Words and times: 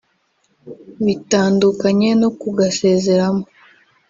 bitandukanye 1.05 2.09
no 2.21 2.29
kugasezeramo 2.39 3.43